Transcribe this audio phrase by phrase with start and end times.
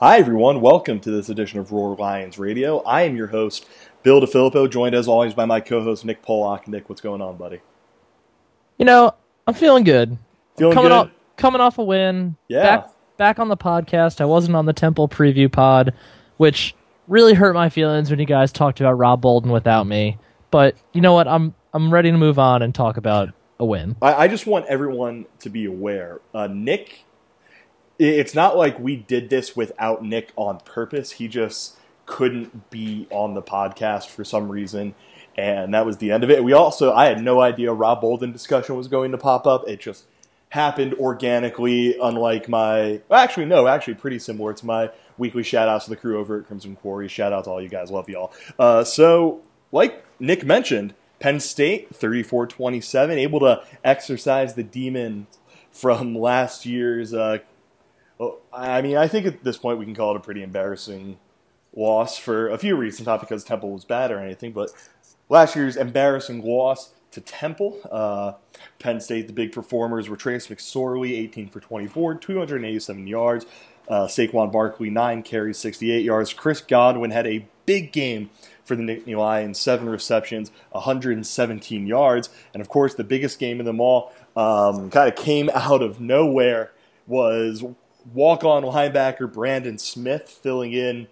[0.00, 0.60] Hi, everyone.
[0.60, 2.80] Welcome to this edition of Roar Lions Radio.
[2.80, 3.64] I am your host,
[4.02, 6.66] Bill DeFilippo, joined as always by my co host, Nick Pollock.
[6.66, 7.60] Nick, what's going on, buddy?
[8.76, 9.14] You know,
[9.46, 10.18] I'm feeling good.
[10.58, 10.96] Feeling coming good?
[10.96, 12.36] off coming off a win.
[12.48, 12.62] Yeah.
[12.62, 14.20] Back back on the podcast.
[14.20, 15.94] I wasn't on the Temple preview pod,
[16.38, 16.74] which
[17.06, 20.18] really hurt my feelings when you guys talked about Rob Bolden without me.
[20.50, 21.28] But you know what?
[21.28, 23.94] I'm I'm ready to move on and talk about a win.
[24.02, 26.20] I, I just want everyone to be aware.
[26.34, 27.03] Uh, Nick,
[27.98, 31.12] it's not like we did this without Nick on purpose.
[31.12, 31.76] He just
[32.06, 34.94] couldn't be on the podcast for some reason.
[35.36, 36.44] And that was the end of it.
[36.44, 39.68] We also, I had no idea Rob Bolden discussion was going to pop up.
[39.68, 40.04] It just
[40.50, 45.90] happened organically, unlike my, actually, no, actually pretty similar to my weekly shout outs to
[45.90, 47.08] the crew over at Crimson Quarry.
[47.08, 47.90] Shout out to all you guys.
[47.90, 48.32] Love y'all.
[48.58, 49.40] Uh, so,
[49.72, 55.26] like Nick mentioned, Penn State, 34 27, able to exercise the demon
[55.72, 57.12] from last year's.
[57.12, 57.38] Uh,
[58.52, 61.18] I mean, I think at this point we can call it a pretty embarrassing
[61.74, 64.70] loss for a few reasons, not because Temple was bad or anything, but
[65.28, 67.80] last year's embarrassing loss to Temple.
[67.90, 68.32] Uh,
[68.78, 73.46] Penn State, the big performers were Trace McSorley, 18 for 24, 287 yards.
[73.88, 76.32] Uh, Saquon Barkley, 9 carries, 68 yards.
[76.32, 78.30] Chris Godwin had a big game
[78.64, 82.30] for the Nittany Lions, 7 receptions, 117 yards.
[82.52, 86.00] And of course, the biggest game of them all um, kind of came out of
[86.00, 86.72] nowhere
[87.06, 87.64] was
[88.12, 91.06] walk-on linebacker Brandon Smith filling in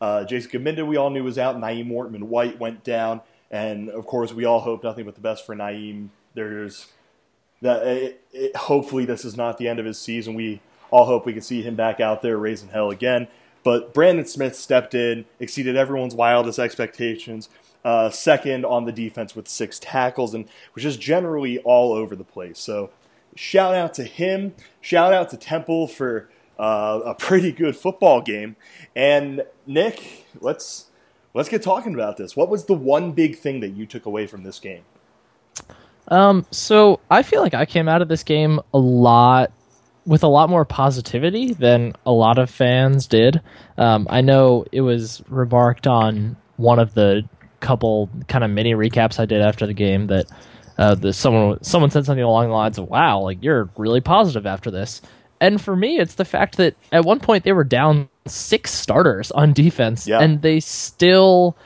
[0.00, 1.56] uh, Jason Cabinda, we all knew was out.
[1.56, 5.46] Nyeem Wartman White went down, and of course, we all hope nothing but the best
[5.46, 6.08] for Nyeem.
[6.34, 6.88] There's
[7.62, 7.86] that.
[7.86, 10.34] It, it, hopefully, this is not the end of his season.
[10.34, 13.28] We all hope we can see him back out there raising hell again.
[13.62, 17.48] But Brandon Smith stepped in, exceeded everyone's wildest expectations.
[17.82, 22.24] Uh, second on the defense with six tackles, and was just generally all over the
[22.24, 22.58] place.
[22.58, 22.90] So,
[23.36, 24.54] shout out to him.
[24.82, 28.56] Shout out to Temple for uh, a pretty good football game.
[28.94, 30.86] And Nick, let's
[31.32, 32.36] let's get talking about this.
[32.36, 34.82] What was the one big thing that you took away from this game?
[36.08, 39.52] Um, so I feel like I came out of this game a lot
[40.06, 43.40] with a lot more positivity than a lot of fans did.
[43.78, 47.26] Um, I know it was remarked on one of the
[47.60, 50.26] couple kind of mini recaps I did after the game that
[50.76, 54.44] uh, the, someone someone said something along the lines of "Wow, like you're really positive
[54.46, 55.00] after this."
[55.44, 59.30] And for me, it's the fact that at one point they were down six starters
[59.30, 60.20] on defense, Yeah.
[60.20, 61.56] and they still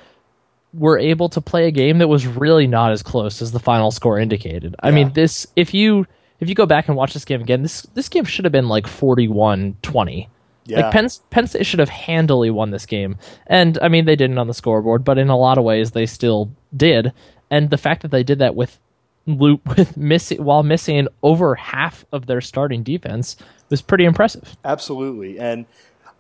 [0.74, 3.90] were able to play a game that was really not as close as the final
[3.90, 4.74] score indicated.
[4.82, 6.06] I mean, this if you
[6.40, 8.68] if you go back and watch this game again, this this game should have been
[8.68, 10.28] like 41-20.
[10.66, 14.16] Yeah, Like Penn, Penn State should have handily won this game, and I mean they
[14.16, 17.12] didn't on the scoreboard, but in a lot of ways they still did.
[17.50, 18.78] And the fact that they did that with
[19.26, 23.36] lo- with missing while missing over half of their starting defense
[23.70, 24.56] was pretty impressive.
[24.64, 25.38] absolutely.
[25.38, 25.66] And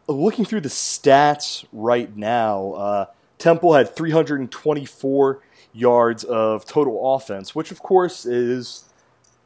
[0.06, 3.06] looking through the stats right now, uh,
[3.38, 5.40] Temple had 324
[5.72, 8.84] yards of total offense, which of course is.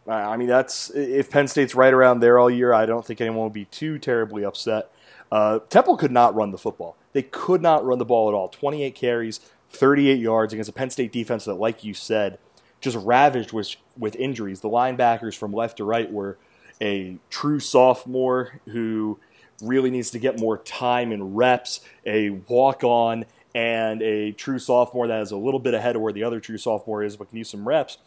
[0.09, 2.73] I mean, that's if Penn State's right around there all year.
[2.73, 4.91] I don't think anyone would be too terribly upset.
[5.31, 6.97] Uh, Temple could not run the football.
[7.13, 8.49] They could not run the ball at all.
[8.49, 9.39] 28 carries,
[9.71, 12.39] 38 yards against a Penn State defense that, like you said,
[12.81, 14.61] just ravaged with with injuries.
[14.61, 16.37] The linebackers from left to right were
[16.83, 19.19] a true sophomore who
[19.63, 25.07] really needs to get more time and reps, a walk on, and a true sophomore
[25.07, 27.39] that is a little bit ahead of where the other true sophomore is, but can
[27.39, 27.99] use some reps.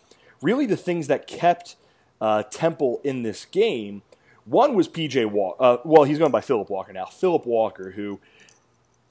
[0.42, 1.78] Really, the things that kept
[2.20, 4.02] uh, Temple in this game.
[4.44, 5.64] One was PJ Walker.
[5.64, 7.06] Uh, well, he's going by Philip Walker now.
[7.06, 8.20] Philip Walker, who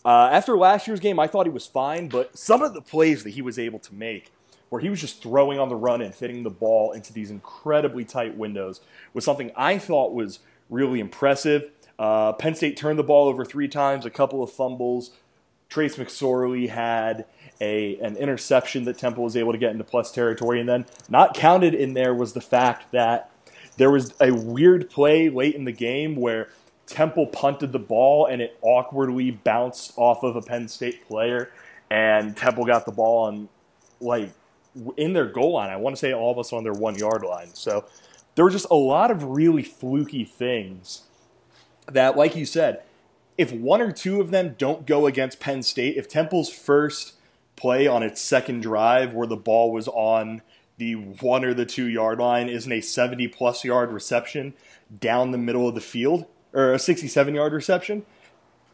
[0.04, 3.24] uh, after last year's game, I thought he was fine, but some of the plays
[3.24, 4.30] that he was able to make,
[4.74, 8.04] where he was just throwing on the run and fitting the ball into these incredibly
[8.04, 8.80] tight windows,
[9.12, 11.70] was something I thought was really impressive.
[11.96, 15.12] Uh, Penn State turned the ball over three times, a couple of fumbles.
[15.68, 17.24] Trace McSorley had
[17.60, 21.34] a an interception that Temple was able to get into plus territory, and then not
[21.34, 23.30] counted in there was the fact that
[23.76, 26.48] there was a weird play late in the game where
[26.88, 31.52] Temple punted the ball and it awkwardly bounced off of a Penn State player,
[31.92, 33.48] and Temple got the ball on
[34.00, 34.30] like
[34.96, 35.70] in their goal line.
[35.70, 37.54] I want to say all of us on their one yard line.
[37.54, 37.84] So
[38.34, 41.02] there were just a lot of really fluky things
[41.90, 42.82] that, like you said,
[43.36, 47.14] if one or two of them don't go against Penn State, if Temple's first
[47.56, 50.42] play on its second drive where the ball was on
[50.76, 54.54] the one or the two yard line isn't a 70 plus yard reception
[55.00, 58.04] down the middle of the field or a 67 yard reception,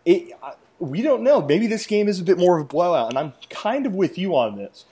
[0.05, 0.32] it,
[0.79, 1.43] we don't know.
[1.43, 4.19] Maybe this game is a bit more of a blowout, and I'm kind of with
[4.19, 4.85] you on this.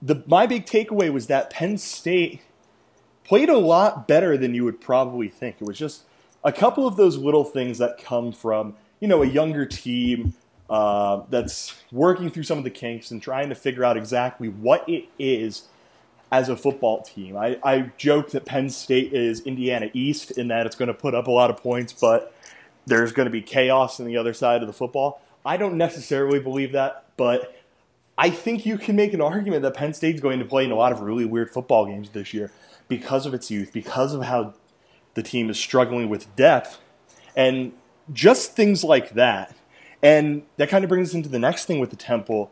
[0.00, 2.40] The, my big takeaway was that Penn State
[3.24, 5.56] played a lot better than you would probably think.
[5.60, 6.02] It was just
[6.44, 10.34] a couple of those little things that come from you know, a younger team
[10.68, 14.88] uh, that's working through some of the kinks and trying to figure out exactly what
[14.88, 15.64] it is
[16.30, 17.36] as a football team.
[17.36, 21.14] I, I joke that Penn State is Indiana East in that it's going to put
[21.14, 22.34] up a lot of points, but
[22.86, 25.22] there's going to be chaos on the other side of the football.
[25.44, 27.57] I don't necessarily believe that, but
[28.18, 30.74] I think you can make an argument that Penn State's going to play in a
[30.74, 32.50] lot of really weird football games this year
[32.88, 34.54] because of its youth, because of how
[35.14, 36.80] the team is struggling with depth,
[37.36, 37.72] and
[38.12, 39.54] just things like that.
[40.02, 42.50] And that kind of brings us into the next thing with the Temple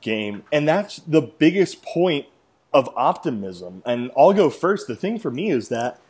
[0.00, 2.26] game, and that's the biggest point
[2.72, 3.82] of optimism.
[3.84, 4.86] And I'll go first.
[4.86, 6.00] The thing for me is that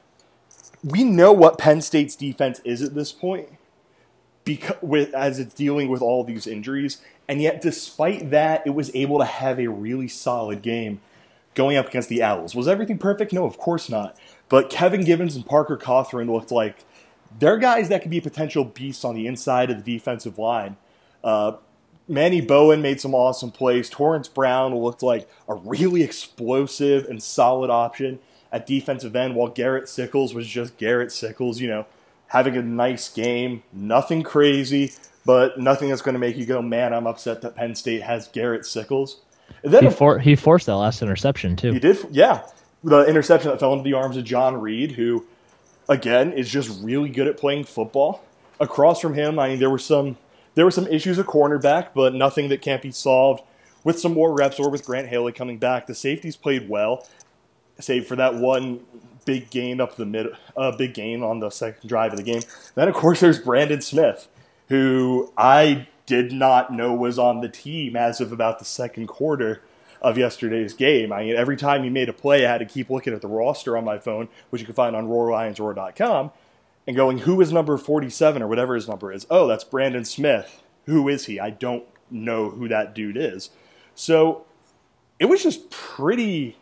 [0.84, 3.48] we know what Penn State's defense is at this point
[4.44, 6.98] because with as it's dealing with all these injuries
[7.28, 11.00] and yet despite that it was able to have a really solid game
[11.54, 12.54] going up against the Owls.
[12.54, 13.32] Was everything perfect?
[13.32, 14.16] No, of course not.
[14.48, 16.84] But Kevin Givens and Parker Cothren looked like
[17.38, 20.76] they're guys that could be potential beasts on the inside of the defensive line.
[21.22, 21.52] Uh,
[22.08, 23.88] Manny Bowen made some awesome plays.
[23.88, 28.18] Torrence Brown looked like a really explosive and solid option
[28.52, 31.86] at defensive end, while Garrett Sickles was just Garrett Sickles, you know,
[32.30, 33.62] having a nice game.
[33.72, 34.92] Nothing crazy,
[35.26, 38.28] but nothing that's going to make you go, man, I'm upset that Penn State has
[38.28, 39.20] Garrett Sickles.
[39.64, 41.72] And then he, for, he forced that last interception, too.
[41.72, 42.46] He did, yeah.
[42.84, 45.26] The interception that fell into the arms of John Reid, who,
[45.88, 48.24] again, is just really good at playing football.
[48.60, 50.16] Across from him, I mean, there were some
[50.54, 53.42] there were some issues at cornerback, but nothing that can't be solved
[53.84, 55.86] with some more reps or with Grant Haley coming back.
[55.86, 57.06] The safeties played well,
[57.78, 58.80] save for that one
[59.30, 62.42] big gain up the mid, uh, big gain on the second drive of the game.
[62.74, 64.26] Then of course there's Brandon Smith,
[64.68, 69.62] who I did not know was on the team as of about the second quarter
[70.02, 71.12] of yesterday's game.
[71.12, 73.28] I mean, every time he made a play, I had to keep looking at the
[73.28, 76.32] roster on my phone, which you can find on RoarLionsRoar.com,
[76.88, 79.28] and going, who is number 47 or whatever his number is?
[79.30, 80.60] Oh, that's Brandon Smith.
[80.86, 81.38] Who is he?
[81.38, 83.50] I don't know who that dude is.
[83.94, 84.44] So
[85.20, 86.56] it was just pretty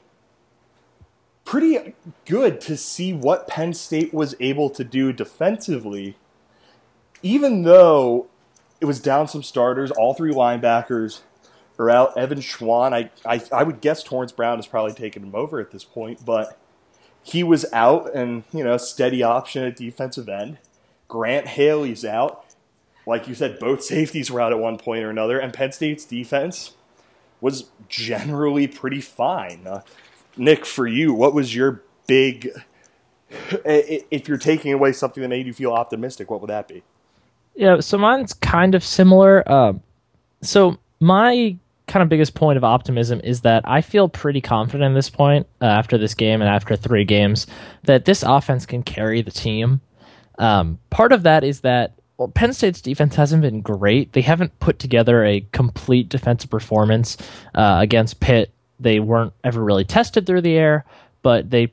[1.49, 1.95] pretty
[2.27, 6.15] good to see what Penn State was able to do defensively,
[7.23, 8.27] even though
[8.83, 9.91] it was down some starters.
[9.91, 11.23] All three linebackers
[11.79, 12.19] are out.
[12.19, 15.71] Evan Schwan, I, I, I would guess Torrence Brown has probably taken him over at
[15.71, 16.59] this point, but
[17.23, 20.59] he was out and, you know, steady option at defensive end.
[21.09, 22.45] Grant Haley's out.
[23.07, 26.05] Like you said, both safeties were out at one point or another, and Penn State's
[26.05, 26.75] defense
[27.41, 29.67] was generally pretty fine.
[29.67, 29.81] Uh,
[30.39, 32.51] Nick, for you, what was your big?
[33.31, 36.83] If you're taking away something that made you feel optimistic, what would that be?
[37.55, 39.51] Yeah, so mine's kind of similar.
[39.51, 39.83] Um,
[40.43, 41.59] so my
[41.89, 45.47] kind of biggest point of optimism is that I feel pretty confident at this point
[45.61, 47.47] uh, after this game and after three games
[47.85, 49.81] that this offense can carry the team.
[50.39, 54.13] Um, part of that is that well, Penn State's defense hasn't been great.
[54.13, 57.17] They haven't put together a complete defensive performance
[57.55, 58.53] uh, against Pitt.
[58.81, 60.85] They weren't ever really tested through the air,
[61.23, 61.73] but they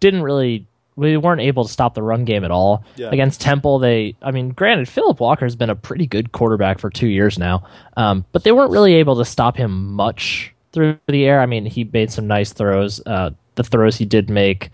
[0.00, 0.66] didn't really
[0.96, 3.08] we weren't able to stop the run game at all yeah.
[3.10, 3.78] against Temple.
[3.78, 7.38] They, I mean, granted, Philip Walker has been a pretty good quarterback for two years
[7.38, 7.66] now,
[7.96, 11.40] um, but they weren't really able to stop him much through the air.
[11.40, 13.00] I mean, he made some nice throws.
[13.06, 14.70] Uh, the throws he did make,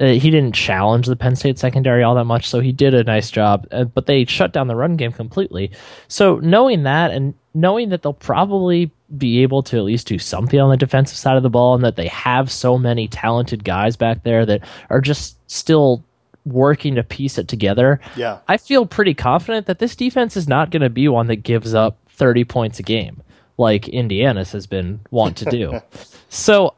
[0.00, 3.04] uh, he didn't challenge the Penn State secondary all that much, so he did a
[3.04, 3.66] nice job.
[3.70, 5.70] Uh, but they shut down the run game completely.
[6.08, 10.60] So knowing that and knowing that they'll probably be able to at least do something
[10.60, 13.96] on the defensive side of the ball and that they have so many talented guys
[13.96, 16.04] back there that are just still
[16.44, 18.00] working to piece it together.
[18.16, 18.38] Yeah.
[18.48, 21.74] I feel pretty confident that this defense is not going to be one that gives
[21.74, 23.22] up 30 points a game
[23.60, 25.80] like Indiana's has been wont to do.
[26.30, 26.74] so,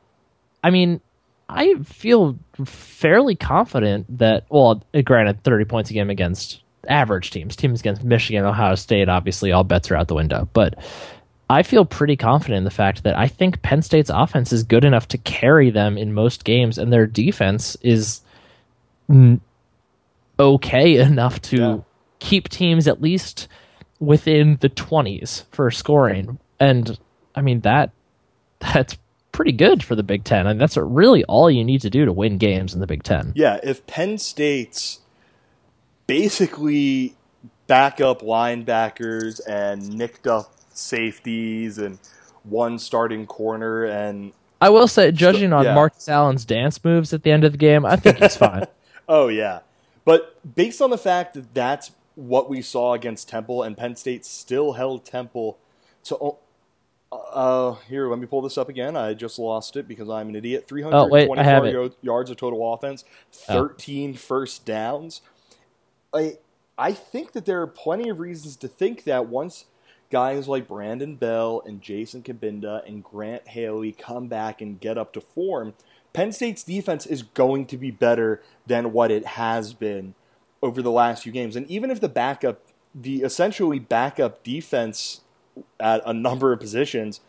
[0.64, 1.00] I mean,
[1.48, 7.80] I feel fairly confident that, well, granted, 30 points a game against average teams, teams
[7.80, 10.48] against Michigan, Ohio State, obviously all bets are out the window.
[10.52, 10.78] But
[11.48, 14.84] I feel pretty confident in the fact that I think Penn State's offense is good
[14.84, 18.22] enough to carry them in most games, and their defense is
[20.38, 21.78] okay enough to yeah.
[22.18, 23.48] keep teams at least
[24.00, 26.38] within the 20s for scoring.
[26.58, 26.98] And
[27.34, 27.90] I mean that
[28.58, 28.96] that's
[29.32, 30.46] pretty good for the Big Ten.
[30.46, 32.86] I and mean, that's really all you need to do to win games in the
[32.86, 33.32] Big Ten.
[33.34, 35.00] Yeah, if Penn State's
[36.06, 37.14] basically
[37.66, 41.98] backup linebackers and nicked up safeties and
[42.44, 45.74] one starting corner and I will say, judging on yeah.
[45.74, 48.66] Marcus Allen's dance moves at the end of the game, I think he's fine.
[49.08, 49.60] oh yeah,
[50.04, 54.24] but based on the fact that that's what we saw against Temple, and Penn State
[54.24, 55.58] still held Temple
[56.04, 56.36] to.
[57.10, 58.96] Uh, here, let me pull this up again.
[58.96, 60.66] I just lost it because I'm an idiot.
[60.66, 64.16] 324 yards of total offense, 13 oh.
[64.16, 65.20] first downs.
[66.14, 66.38] I
[66.78, 69.66] I think that there are plenty of reasons to think that once
[70.10, 75.12] guys like Brandon Bell and Jason Cabinda and Grant Haley come back and get up
[75.14, 75.74] to form,
[76.12, 80.14] Penn State's defense is going to be better than what it has been
[80.62, 81.56] over the last few games.
[81.56, 82.60] And even if the backup,
[82.94, 85.22] the essentially backup defense
[85.80, 87.20] at a number of positions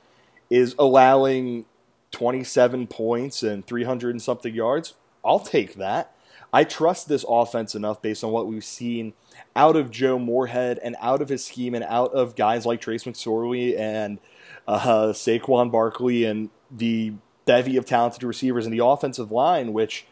[0.50, 1.66] is allowing
[2.12, 4.94] 27 points and 300 and something yards,
[5.25, 6.12] I'll take that.
[6.53, 9.13] I trust this offense enough based on what we've seen
[9.55, 13.05] out of Joe Moorhead and out of his scheme and out of guys like Trace
[13.05, 14.19] McSorley and
[14.67, 17.13] uh, Saquon Barkley and the
[17.45, 20.05] bevy of talented receivers in the offensive line, which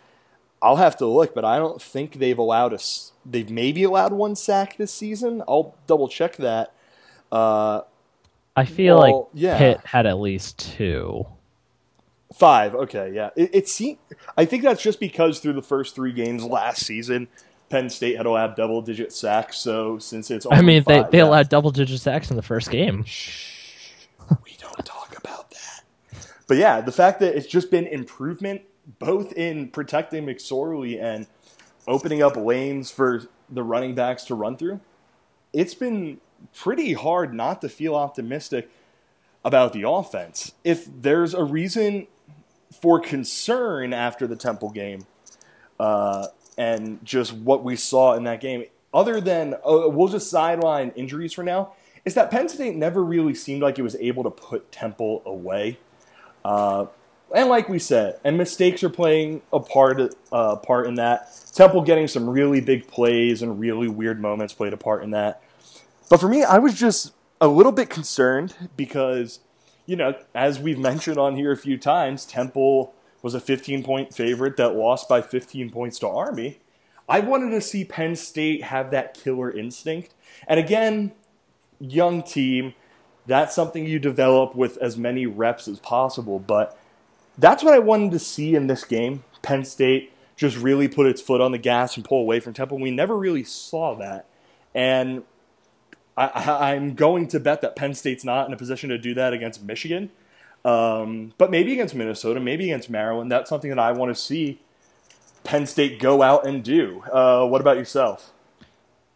[0.63, 3.11] I'll have to look, but I don't think they've allowed us.
[3.23, 5.43] They've maybe allowed one sack this season.
[5.47, 6.73] I'll double check that.
[7.31, 7.81] Uh,
[8.55, 9.57] I feel well, like yeah.
[9.57, 11.25] Pitt had at least two.
[12.33, 12.75] Five.
[12.75, 13.29] Okay, yeah.
[13.35, 13.97] It, it seemed.
[14.37, 17.27] I think that's just because through the first three games last season,
[17.69, 19.57] Penn State had allowed double digit sacks.
[19.57, 22.71] So since it's, I mean, five, they they allowed double digit sacks in the first
[22.71, 23.03] game.
[23.03, 24.07] Shh,
[24.45, 25.83] we don't talk about that.
[26.47, 28.61] But yeah, the fact that it's just been improvement
[28.99, 31.27] both in protecting McSorley and
[31.87, 34.79] opening up lanes for the running backs to run through.
[35.53, 36.19] It's been
[36.53, 38.69] pretty hard not to feel optimistic
[39.43, 40.53] about the offense.
[40.63, 42.07] If there's a reason
[42.71, 45.05] for concern after the Temple game,
[45.79, 50.91] uh, and just what we saw in that game, other than uh, we'll just sideline
[50.95, 51.73] injuries for now,
[52.05, 55.77] is that Penn State never really seemed like it was able to put Temple away.
[56.43, 56.87] Uh,
[57.33, 61.29] and like we said, and mistakes are playing a part uh, part in that.
[61.53, 65.41] Temple getting some really big plays and really weird moments played a part in that.
[66.09, 69.39] But for me, I was just a little bit concerned because,
[69.85, 74.13] you know, as we've mentioned on here a few times, Temple was a 15 point
[74.13, 76.59] favorite that lost by 15 points to Army.
[77.07, 80.13] I wanted to see Penn State have that killer instinct.
[80.47, 81.11] And again,
[81.79, 82.73] young team,
[83.25, 86.39] that's something you develop with as many reps as possible.
[86.39, 86.77] But
[87.37, 89.23] that's what I wanted to see in this game.
[89.41, 92.79] Penn State just really put its foot on the gas and pull away from Temple.
[92.79, 94.25] We never really saw that.
[94.73, 95.23] And
[96.27, 99.33] I, am going to bet that Penn State's not in a position to do that
[99.33, 100.11] against Michigan.
[100.63, 103.31] Um, but maybe against Minnesota, maybe against Maryland.
[103.31, 104.59] That's something that I want to see
[105.43, 107.03] Penn State go out and do.
[107.11, 108.31] Uh, what about yourself?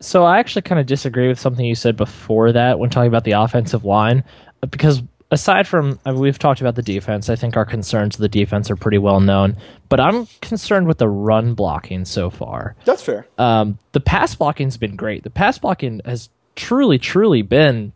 [0.02, 3.24] So I actually kind of disagree with something you said before that when talking about
[3.24, 4.24] the offensive line,
[4.70, 8.22] because aside from I mean, we've talked about the defense, I think our concerns of
[8.22, 9.56] the defense are pretty well known.
[9.90, 12.76] But I'm concerned with the run blocking so far.
[12.86, 13.28] That's fair.
[13.38, 15.24] Um, the pass blocking's been great.
[15.24, 17.94] The pass blocking has truly, truly been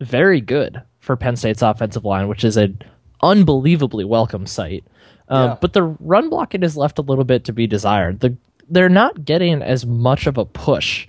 [0.00, 2.82] very good for Penn State's offensive line, which is an
[3.22, 4.84] unbelievably welcome sight.
[5.28, 5.56] Um, yeah.
[5.60, 8.20] But the run blocking is left a little bit to be desired.
[8.20, 8.36] The,
[8.68, 11.06] they're not getting as much of a push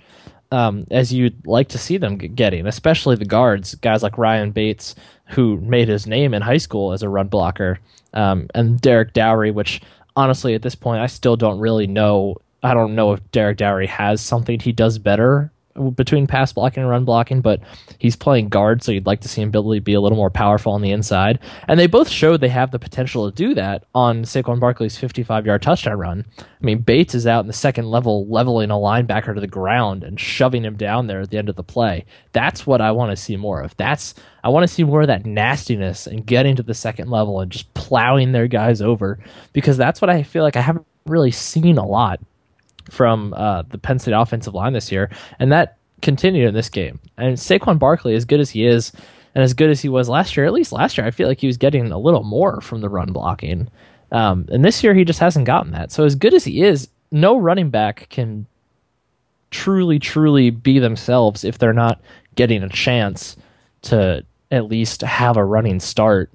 [0.52, 4.94] um, as you'd like to see them getting, especially the guards, guys like Ryan Bates,
[5.26, 7.78] who made his name in high school as a run blocker,
[8.14, 9.80] um, and Derek Dowrey, which
[10.16, 12.36] honestly at this point I still don't really know.
[12.62, 15.52] I don't know if Derek Dowrey has something he does better
[15.96, 17.60] between pass blocking and run blocking, but
[17.98, 20.82] he's playing guard, so you'd like to see him be, a little more powerful on
[20.82, 21.38] the inside.
[21.68, 25.46] And they both showed they have the potential to do that on Saquon Barkley's 55
[25.46, 26.24] yard touchdown run.
[26.38, 30.04] I mean, Bates is out in the second level, leveling a linebacker to the ground
[30.04, 32.04] and shoving him down there at the end of the play.
[32.32, 33.76] That's what I want to see more of.
[33.76, 37.40] That's I want to see more of that nastiness and getting to the second level
[37.40, 39.18] and just plowing their guys over
[39.52, 42.20] because that's what I feel like I haven't really seen a lot
[42.90, 47.00] from uh, the Penn State offensive line this year, and that continued in this game.
[47.16, 48.92] And Saquon Barkley, as good as he is,
[49.34, 51.40] and as good as he was last year, at least last year, I feel like
[51.40, 53.68] he was getting a little more from the run blocking.
[54.12, 55.92] Um, and this year, he just hasn't gotten that.
[55.92, 58.46] So, as good as he is, no running back can
[59.50, 62.00] truly, truly be themselves if they're not
[62.34, 63.36] getting a chance
[63.82, 66.30] to at least have a running start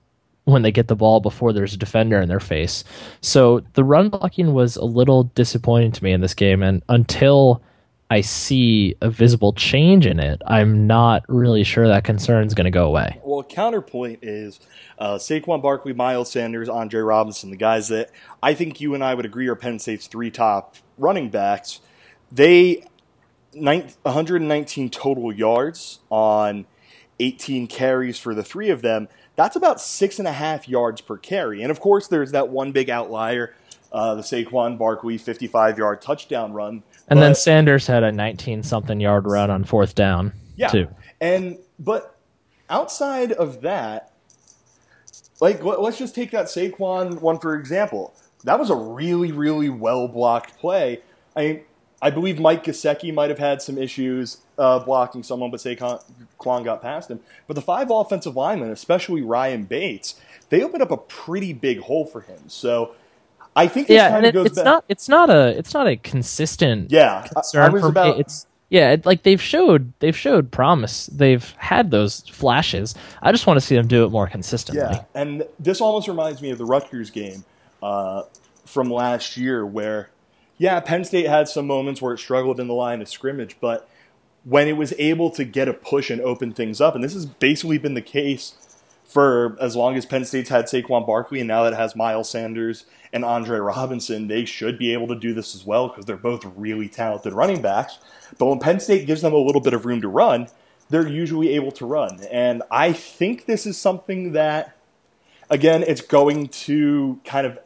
[0.46, 2.84] when they get the ball before there's a defender in their face.
[3.22, 7.62] So the run blocking was a little disappointing to me in this game, and until
[8.10, 12.66] I see a visible change in it, I'm not really sure that concern is going
[12.66, 13.20] to go away.
[13.24, 14.60] Well, counterpoint is
[15.00, 18.12] uh, Saquon Barkley, Miles Sanders, Andre Robinson, the guys that
[18.44, 21.82] I think you and I would agree are Penn State's three top running backs.
[22.32, 22.86] They
[23.54, 26.66] 119 total yards on
[27.20, 31.18] 18 carries for the three of them that's about six and a half yards per
[31.18, 31.62] carry.
[31.62, 33.54] And of course, there's that one big outlier,
[33.92, 36.84] uh, the Saquon Barkley 55 yard touchdown run.
[37.08, 40.68] And but, then Sanders had a 19 something yard run on fourth down, yeah.
[40.70, 40.88] too.
[41.20, 42.18] And, but
[42.70, 44.12] outside of that,
[45.42, 48.14] like, let's just take that Saquon one for example.
[48.46, 51.02] That was a really, really well blocked play.
[51.36, 51.62] I mean,
[52.06, 56.80] I believe Mike Gesicki might have had some issues uh, blocking someone, but Saquon got
[56.80, 57.20] past him.
[57.48, 60.14] But the five offensive linemen, especially Ryan Bates,
[60.50, 62.48] they opened up a pretty big hole for him.
[62.48, 62.94] So
[63.56, 64.66] I think this yeah, kind of it, goes it's back.
[64.66, 68.18] not it's not a it's not a consistent yeah, I- concern I was for about
[68.18, 68.22] me.
[68.22, 71.08] It's yeah, it, like they've showed they've showed promise.
[71.08, 72.94] They've had those flashes.
[73.24, 74.84] I just want to see them do it more consistently.
[74.84, 77.46] Yeah, and this almost reminds me of the Rutgers game
[77.82, 78.24] uh,
[78.64, 80.12] from last year, where
[80.58, 83.90] yeah, Penn State had some moments where it struggled in the line of scrimmage, but
[84.44, 87.26] when it was able to get a push and open things up, and this has
[87.26, 88.56] basically been the case
[89.06, 92.30] for as long as Penn State's had Saquon Barkley, and now that it has Miles
[92.30, 96.18] Sanders and Andre Robinson, they should be able to do this as well because they're
[96.18, 97.98] both really talented running backs.
[98.38, 100.48] But when Penn State gives them a little bit of room to run,
[100.90, 102.20] they're usually able to run.
[102.32, 104.76] And I think this is something that,
[105.50, 107.58] again, it's going to kind of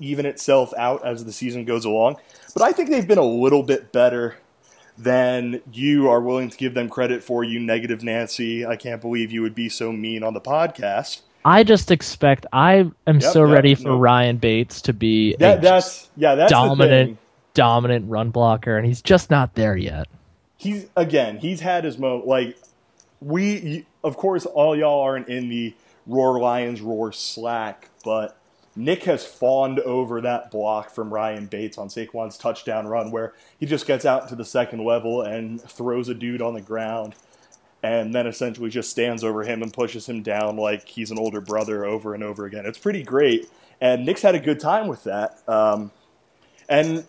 [0.00, 2.16] even itself out as the season goes along.
[2.54, 4.36] But I think they've been a little bit better
[4.98, 8.64] than you are willing to give them credit for, you negative Nancy.
[8.64, 11.20] I can't believe you would be so mean on the podcast.
[11.44, 13.98] I just expect I am Yep, so yep, ready for no.
[13.98, 17.18] Ryan Bates to be a That, that's yeah, that's dominant
[17.54, 20.08] dominant run blocker, and he's just not there yet.
[20.56, 22.56] he's again he's had his moment like
[23.20, 25.74] we of course all y'all aren't in the
[26.06, 28.36] roar lions roar slack but
[28.76, 33.66] nick has fawned over that block from ryan bates on saquon's touchdown run where he
[33.66, 37.14] just gets out to the second level and throws a dude on the ground
[37.82, 41.40] and then essentially just stands over him and pushes him down like he's an older
[41.40, 43.48] brother over and over again it's pretty great
[43.80, 45.90] and nick's had a good time with that um,
[46.68, 47.04] and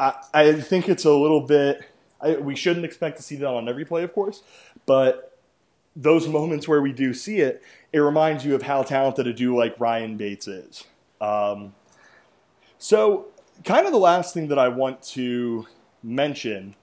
[0.00, 1.82] I, I think it's a little bit.
[2.20, 4.42] I, we shouldn't expect to see that on every play, of course,
[4.86, 5.38] but
[5.94, 9.56] those moments where we do see it, it reminds you of how talented a dude
[9.56, 10.84] like Ryan Bates is.
[11.20, 11.74] Um,
[12.78, 13.26] so,
[13.64, 15.66] kind of the last thing that I want to
[16.02, 16.74] mention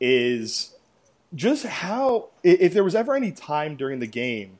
[0.00, 0.74] is
[1.34, 4.58] just how, if there was ever any time during the game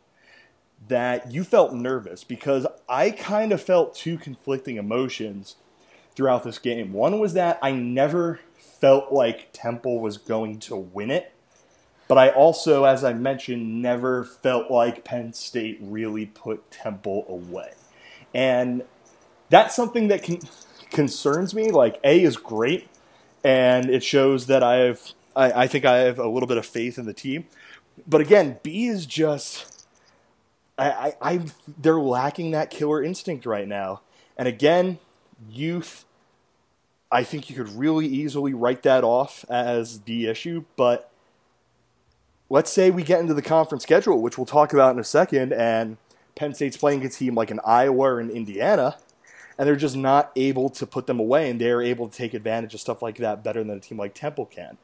[0.87, 5.57] that you felt nervous, because I kind of felt two conflicting emotions
[6.15, 6.93] throughout this game.
[6.93, 11.33] One was that I never felt like Temple was going to win it,
[12.09, 17.73] but I also, as I mentioned, never felt like Penn State really put Temple away.
[18.35, 18.83] And
[19.51, 20.41] that's something that can,
[20.91, 21.71] concerns me.
[21.71, 22.89] Like, A is great,
[23.45, 25.01] and it shows that I have,
[25.37, 27.47] I, I think I have a little bit of faith in the team.
[28.07, 29.87] But again, B is just,
[30.79, 31.41] I, I, I,
[31.79, 34.01] they're lacking that killer instinct right now.
[34.37, 34.99] And again,
[35.49, 36.05] youth
[37.11, 41.08] I think you could really easily write that off as the issue, but
[42.51, 45.53] let's say we get into the conference schedule, which we'll talk about in a second,
[45.53, 45.97] and
[46.35, 48.97] Penn State's playing a team like an Iowa or an Indiana,
[49.59, 52.75] and they're just not able to put them away, and they're able to take advantage
[52.75, 54.79] of stuff like that better than a team like Temple can.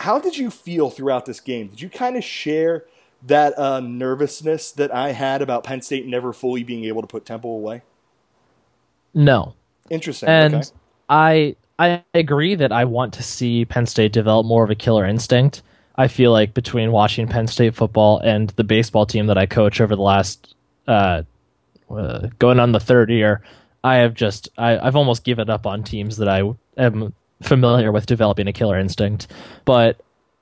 [0.00, 1.68] How did you feel throughout this game?
[1.68, 2.84] Did you kind of share
[3.22, 7.24] that uh, nervousness that I had about Penn State never fully being able to put
[7.24, 7.82] Temple away?
[9.14, 9.54] No,
[9.88, 10.28] Interesting.
[10.28, 10.64] and okay.
[11.08, 15.06] I I agree that I want to see Penn State develop more of a killer
[15.06, 15.62] instinct.
[15.98, 19.80] I feel like between watching Penn State football and the baseball team that I coach
[19.80, 20.54] over the last
[20.86, 21.22] uh,
[21.90, 23.42] uh, going on the third year,
[23.82, 26.42] I have just I, I've almost given up on teams that I
[26.76, 29.28] am familiar with developing a killer instinct.
[29.64, 30.00] But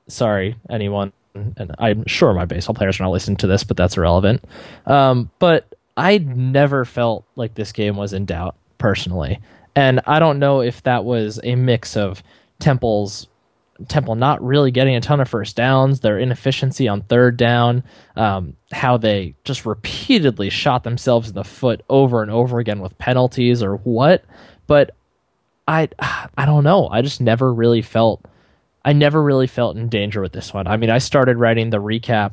[0.08, 3.96] sorry, anyone, and I'm sure my baseball players are not listening to this, but that's
[3.96, 4.44] irrelevant.
[4.86, 9.40] Um, but I never felt like this game was in doubt personally,
[9.76, 12.22] and I don't know if that was a mix of
[12.58, 13.28] Temple's
[13.88, 17.82] Temple not really getting a ton of first downs, their inefficiency on third down,
[18.16, 22.96] um, how they just repeatedly shot themselves in the foot over and over again with
[22.98, 24.24] penalties or what.
[24.66, 24.94] But
[25.66, 25.88] I
[26.37, 26.88] I don't know.
[26.88, 28.24] I just never really felt
[28.84, 30.66] I never really felt in danger with this one.
[30.66, 32.32] I mean, I started writing the recap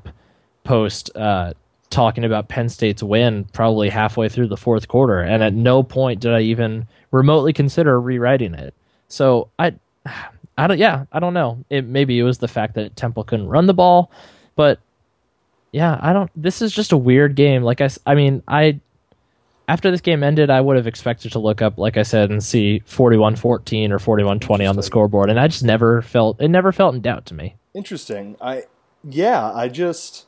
[0.63, 1.53] post uh,
[1.89, 6.19] talking about Penn State's win probably halfway through the fourth quarter, and at no point
[6.19, 8.73] did I even remotely consider rewriting it.
[9.07, 9.73] So I,
[10.61, 10.77] I don't.
[10.77, 11.65] Yeah, I don't know.
[11.71, 14.11] It maybe it was the fact that Temple couldn't run the ball,
[14.55, 14.79] but
[15.71, 16.29] yeah, I don't.
[16.35, 17.63] This is just a weird game.
[17.63, 18.79] Like I, I mean, I
[19.67, 22.43] after this game ended, I would have expected to look up, like I said, and
[22.43, 26.49] see 41-14 or 41-20 on the scoreboard, and I just never felt it.
[26.49, 27.55] Never felt in doubt to me.
[27.73, 28.37] Interesting.
[28.39, 28.65] I
[29.03, 30.27] yeah, I just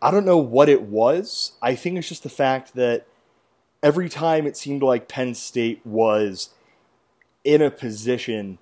[0.00, 1.54] I don't know what it was.
[1.60, 3.04] I think it's just the fact that
[3.82, 6.50] every time it seemed like Penn State was
[7.42, 8.58] in a position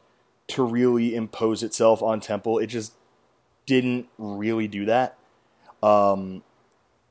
[0.50, 2.92] to really impose itself on Temple, it just
[3.66, 5.16] didn't really do that.
[5.82, 6.42] Um,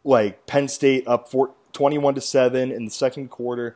[0.04, 3.76] like Penn State up for 21 to 7 in the second quarter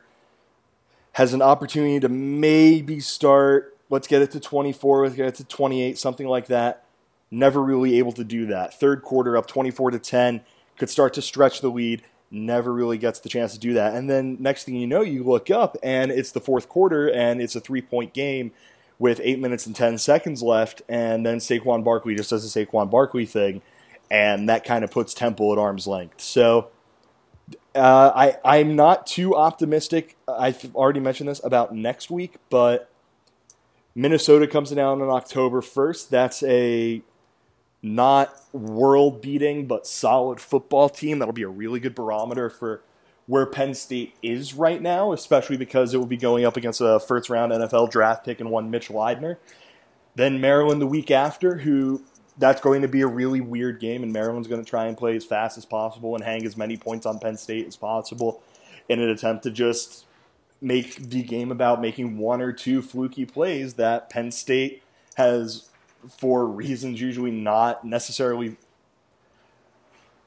[1.12, 5.44] has an opportunity to maybe start let's get it to 24, let's get it to
[5.44, 6.84] 28, something like that.
[7.30, 8.78] Never really able to do that.
[8.78, 10.40] Third quarter up 24 to 10,
[10.76, 12.02] could start to stretch the lead.
[12.30, 13.94] Never really gets the chance to do that.
[13.94, 17.40] And then next thing you know, you look up and it's the fourth quarter and
[17.40, 18.52] it's a three point game
[18.98, 20.82] with eight minutes and 10 seconds left.
[20.88, 23.62] And then Saquon Barkley just does the Saquon Barkley thing.
[24.10, 26.20] And that kind of puts Temple at arm's length.
[26.20, 26.68] So
[27.74, 30.16] uh, I, I'm not too optimistic.
[30.28, 32.90] I've already mentioned this about next week, but
[33.94, 36.08] Minnesota comes down on October 1st.
[36.08, 37.02] That's a
[37.82, 41.18] not world beating, but solid football team.
[41.18, 42.82] That'll be a really good barometer for
[43.26, 47.00] where Penn State is right now, especially because it will be going up against a
[47.00, 49.36] first round NFL draft pick and one Mitch Leidner.
[50.14, 52.02] Then Maryland the week after, who
[52.36, 55.16] that's going to be a really weird game, and Maryland's going to try and play
[55.16, 58.42] as fast as possible and hang as many points on Penn State as possible
[58.88, 60.04] in an attempt to just
[60.60, 64.82] make the game about making one or two fluky plays that Penn State
[65.14, 65.68] has,
[66.18, 68.56] for reasons usually not necessarily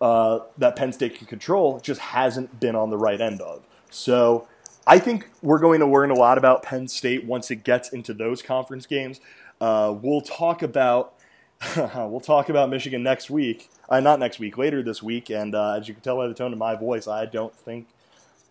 [0.02, 3.64] uh, that Penn State can control, just hasn't been on the right end of.
[3.90, 4.48] So
[4.86, 8.14] I think we're going to learn a lot about Penn State once it gets into
[8.14, 9.20] those conference games.
[9.60, 11.14] Uh, we'll talk about
[11.96, 13.70] we'll talk about Michigan next week.
[13.90, 15.30] Uh, not next week, later this week.
[15.30, 17.88] And uh, as you can tell by the tone of my voice, I don't think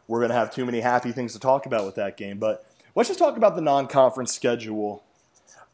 [0.09, 2.38] we're going to have too many happy things to talk about with that game.
[2.38, 5.04] But let's just talk about the non-conference schedule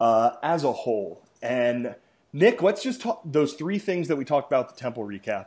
[0.01, 1.23] uh, as a whole.
[1.41, 1.95] And
[2.33, 5.47] Nick, let's just talk those three things that we talked about the Temple recap.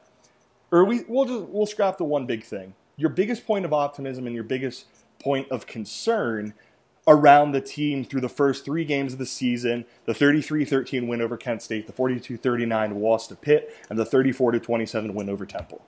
[0.76, 2.74] Or we we'll just we'll scrap the one big thing.
[2.98, 4.88] Your biggest point of optimism and your biggest
[5.20, 6.54] point of concern
[7.08, 11.22] around the team through the first three games of the season the 33 13 win
[11.22, 15.46] over Kent State, the 42 39 loss to Pitt, and the 34 27 win over
[15.46, 15.82] Temple.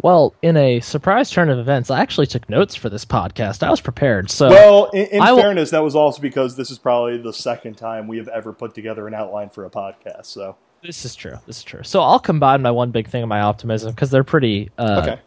[0.00, 3.64] Well, in a surprise turn of events, I actually took notes for this podcast.
[3.64, 4.30] I was prepared.
[4.30, 8.06] So, well, in, in fairness, that was also because this is probably the second time
[8.06, 10.26] we have ever put together an outline for a podcast.
[10.26, 11.34] So, this is true.
[11.46, 11.82] This is true.
[11.82, 15.20] So, I'll combine my one big thing and my optimism because they're pretty uh, okay.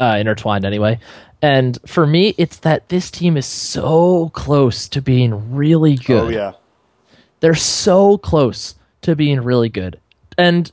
[0.00, 0.98] uh, intertwined anyway.
[1.40, 6.24] And for me, it's that this team is so close to being really oh, good.
[6.24, 6.52] Oh yeah,
[7.40, 10.00] they're so close to being really good.
[10.38, 10.70] And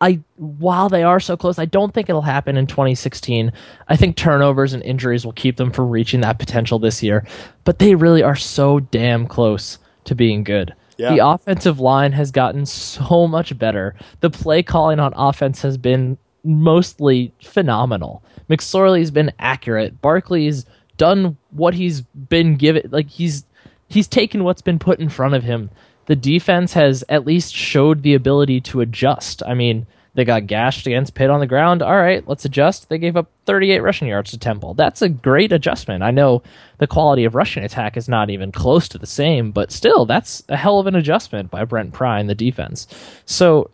[0.00, 3.52] I while they are so close, I don't think it'll happen in 2016.
[3.88, 7.26] I think turnovers and injuries will keep them from reaching that potential this year.
[7.64, 10.74] But they really are so damn close to being good.
[10.98, 11.14] Yeah.
[11.14, 13.94] The offensive line has gotten so much better.
[14.20, 18.22] The play calling on offense has been mostly phenomenal.
[18.50, 20.00] McSorley's been accurate.
[20.02, 22.88] Barkley's done what he's been given.
[22.90, 23.44] Like he's
[23.88, 25.70] he's taken what's been put in front of him
[26.08, 29.42] the defense has at least showed the ability to adjust.
[29.46, 29.86] I mean,
[30.18, 31.80] they got gashed against Pitt on the ground.
[31.80, 32.88] All right, let's adjust.
[32.88, 34.74] They gave up 38 rushing yards to Temple.
[34.74, 36.02] That's a great adjustment.
[36.02, 36.42] I know
[36.78, 40.42] the quality of rushing attack is not even close to the same, but still, that's
[40.48, 42.88] a hell of an adjustment by Brent Pry and the defense.
[43.26, 43.70] So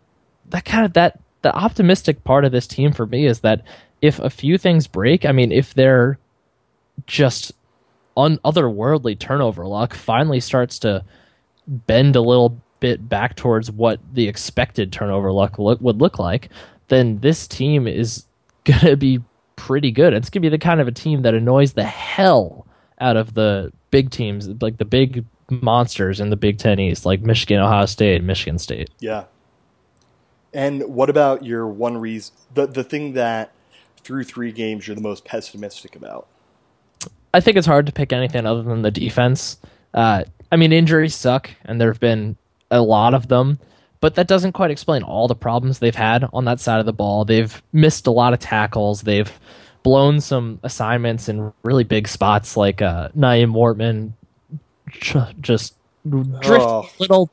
[0.49, 3.63] that kind of that the optimistic part of this team for me is that
[4.03, 6.19] if a few things break, I mean, if they're
[7.07, 7.53] just
[8.15, 11.03] un- otherworldly turnover luck finally starts to
[11.65, 16.49] bend a little bit back towards what the expected turnover luck look, would look like,
[16.89, 18.25] then this team is
[18.63, 19.19] going to be
[19.55, 20.13] pretty good.
[20.13, 22.67] It's going to be the kind of a team that annoys the hell
[23.01, 27.21] out of the big teams, like the big monsters in the Big Ten East, like
[27.21, 28.91] Michigan, Ohio State, Michigan State.
[28.99, 29.25] Yeah.
[30.53, 33.51] And what about your one reason, the, the thing that
[33.97, 36.27] through three games you're the most pessimistic about?
[37.33, 39.57] I think it's hard to pick anything other than the defense.
[39.93, 42.37] Uh, I mean, injuries suck, and there have been
[42.71, 43.59] a lot of them,
[43.99, 46.93] but that doesn't quite explain all the problems they've had on that side of the
[46.93, 47.25] ball.
[47.25, 49.01] They've missed a lot of tackles.
[49.01, 49.31] They've
[49.83, 54.13] blown some assignments in really big spots, like uh, Nyeem Wartman
[55.41, 55.75] just
[56.07, 56.89] drift oh.
[56.99, 57.29] a little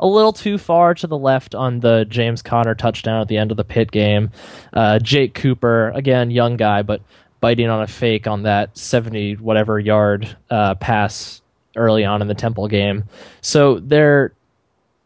[0.00, 3.50] a little too far to the left on the James Conner touchdown at the end
[3.50, 4.30] of the Pitt game.
[4.72, 7.00] Uh, Jake Cooper, again, young guy, but
[7.40, 11.42] biting on a fake on that 70 whatever yard uh, pass
[11.76, 13.04] early on in the Temple game.
[13.40, 14.32] So there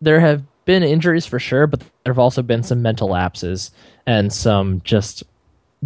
[0.01, 3.71] there have been injuries for sure, but there have also been some mental lapses
[4.07, 5.25] and some just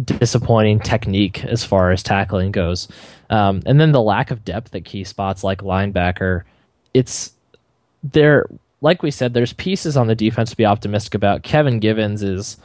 [0.03, 2.87] disappointing technique as far as tackling goes.
[3.29, 6.43] Um, and then the lack of depth at key spots like linebacker.
[6.93, 7.33] It's
[8.03, 8.45] there.
[8.81, 11.43] Like we said, there's pieces on the defense to be optimistic about.
[11.43, 12.57] Kevin Givens is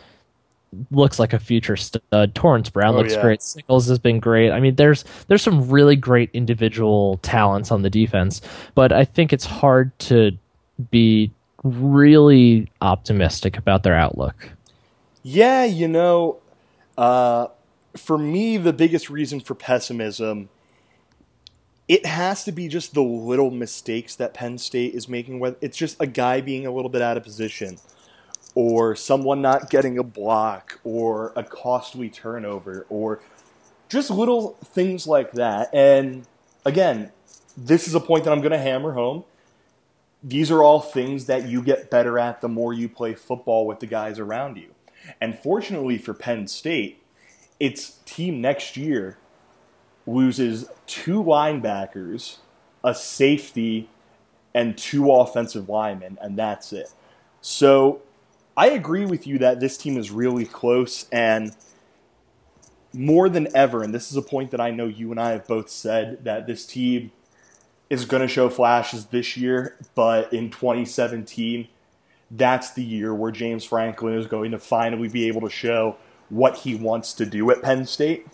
[0.90, 2.34] looks like a future stud.
[2.34, 3.22] Torrence Brown oh, looks yeah.
[3.22, 3.42] great.
[3.42, 4.50] Sickles has been great.
[4.50, 8.40] I mean, there's there's some really great individual talents on the defense,
[8.74, 10.32] but I think it's hard to
[10.90, 14.50] be really optimistic about their outlook.
[15.22, 16.38] Yeah, you know,
[16.96, 17.48] uh,
[17.96, 20.48] for me, the biggest reason for pessimism
[21.88, 25.40] it has to be just the little mistakes that Penn State is making.
[25.40, 27.78] Whether it's just a guy being a little bit out of position,
[28.54, 33.20] or someone not getting a block, or a costly turnover, or
[33.88, 35.70] just little things like that.
[35.72, 36.26] And
[36.66, 37.10] again,
[37.56, 39.24] this is a point that I'm going to hammer home.
[40.22, 43.80] These are all things that you get better at the more you play football with
[43.80, 44.74] the guys around you.
[45.20, 47.02] And fortunately for Penn State,
[47.60, 49.18] its team next year
[50.06, 52.38] loses two linebackers,
[52.82, 53.88] a safety,
[54.54, 56.90] and two offensive linemen, and that's it.
[57.40, 58.02] So
[58.56, 61.54] I agree with you that this team is really close and
[62.92, 65.46] more than ever, and this is a point that I know you and I have
[65.46, 67.12] both said that this team
[67.90, 71.68] is going to show flashes this year, but in 2017,
[72.30, 75.96] that's the year where James Franklin is going to finally be able to show
[76.28, 78.26] what he wants to do at Penn State.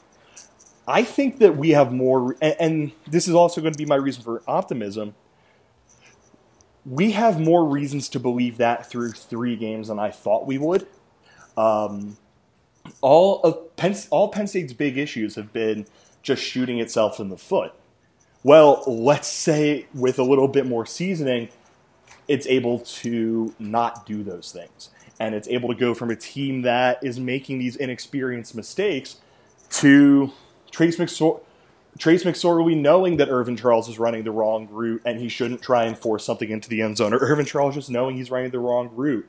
[0.87, 3.95] I think that we have more, and, and this is also going to be my
[3.95, 5.15] reason for optimism.
[6.85, 10.87] We have more reasons to believe that through three games than I thought we would.
[11.57, 12.19] Um,
[13.01, 15.87] all of Penn, all Penn State's big issues have been
[16.23, 17.73] just shooting itself in the foot.
[18.45, 21.49] Well, let's say with a little bit more seasoning,
[22.29, 24.91] it's able to not do those things.
[25.19, 29.17] And it's able to go from a team that is making these inexperienced mistakes
[29.71, 30.33] to
[30.71, 31.41] Trace McSor-
[31.99, 35.85] Trace McSorley knowing that Irvin Charles is running the wrong route and he shouldn't try
[35.85, 38.59] and force something into the end zone, or Irvin Charles just knowing he's running the
[38.59, 39.27] wrong route,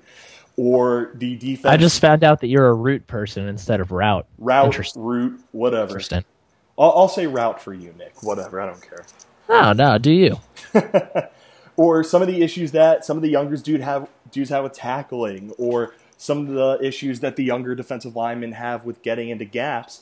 [0.58, 1.72] or the defense.
[1.72, 4.26] I just found out that you're a route person instead of route.
[4.40, 5.92] Route, route, whatever.
[5.92, 6.26] Interesting.
[6.78, 8.24] I'll, I'll say route for you, Nick.
[8.24, 9.06] Whatever, I don't care.
[9.48, 10.40] No, no, do you?
[11.78, 14.74] or some of the issues that some of the younger dudes have dudes have with
[14.74, 19.46] tackling, or some of the issues that the younger defensive linemen have with getting into
[19.46, 20.02] gaps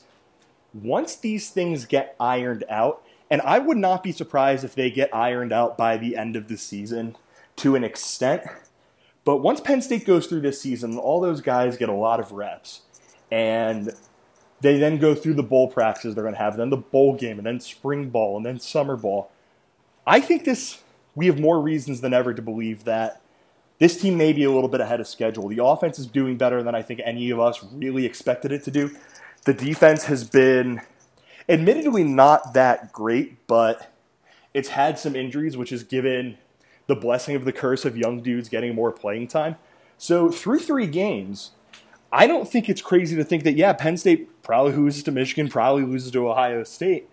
[0.74, 5.14] once these things get ironed out, and I would not be surprised if they get
[5.14, 7.16] ironed out by the end of the season
[7.56, 8.42] to an extent.
[9.24, 12.32] But once Penn State goes through this season, all those guys get a lot of
[12.32, 12.82] reps.
[13.30, 13.94] And
[14.64, 17.36] they then go through the bowl practices they're going to have, then the bowl game,
[17.36, 19.30] and then spring ball, and then summer ball.
[20.06, 20.82] I think this,
[21.14, 23.20] we have more reasons than ever to believe that
[23.78, 25.48] this team may be a little bit ahead of schedule.
[25.48, 28.70] The offense is doing better than I think any of us really expected it to
[28.70, 28.90] do.
[29.44, 30.80] The defense has been
[31.46, 33.92] admittedly not that great, but
[34.54, 36.38] it's had some injuries, which has given
[36.86, 39.56] the blessing of the curse of young dudes getting more playing time.
[39.98, 41.50] So through three games,
[42.14, 45.48] I don't think it's crazy to think that yeah, Penn State probably loses to Michigan,
[45.48, 47.08] probably loses to Ohio State.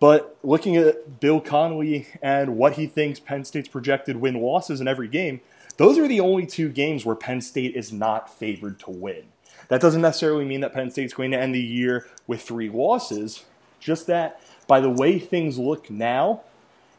[0.00, 4.88] But looking at Bill Connelly and what he thinks Penn State's projected win losses in
[4.88, 5.42] every game,
[5.76, 9.24] those are the only two games where Penn State is not favored to win.
[9.68, 13.44] That doesn't necessarily mean that Penn State's going to end the year with three losses,
[13.78, 16.40] just that by the way things look now,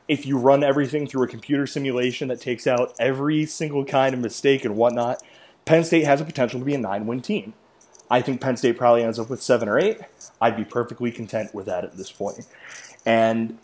[0.08, 4.20] if you run everything through a computer simulation that takes out every single kind of
[4.20, 5.24] mistake and whatnot,
[5.66, 7.54] Penn State has a potential to be a nine win team.
[8.10, 10.00] I think Penn State probably ends up with seven or eight.
[10.42, 12.46] I'd be perfectly content with that at this point.
[13.06, 13.58] And